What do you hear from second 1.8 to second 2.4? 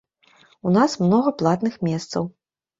месцаў.